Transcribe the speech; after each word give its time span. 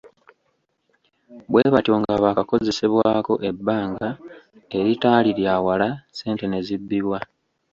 Bwe 1.51 1.63
batyo 1.73 1.93
nga 2.01 2.13
baakakozesebwako 2.23 3.33
ebbanga 3.49 4.09
eritaali 4.77 5.31
lya 5.39 5.55
wala, 5.65 5.89
ssente 6.01 6.45
ne 6.47 6.59
zibbibwa. 6.67 7.19